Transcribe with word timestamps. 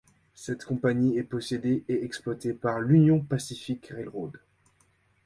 Cette 0.33 0.65
compagnie 0.65 1.19
est 1.19 1.23
possédée 1.23 1.83
et 1.87 2.03
exploitée 2.03 2.53
par 2.53 2.79
l'Union 2.79 3.19
Pacific 3.19 3.85
Railroad. 3.95 4.39